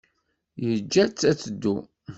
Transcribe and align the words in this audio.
Yeǧǧa-tt 0.65 1.27
ad 1.29 1.37
teddu. 1.41 1.75